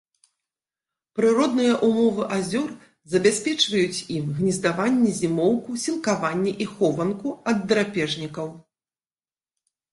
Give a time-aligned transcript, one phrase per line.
[1.17, 2.69] Прыродныя ўмовы азёр
[3.13, 8.47] забяспечваюць ім гнездаванне, зімоўку, сілкаванне і хованку ад драпежнікаў.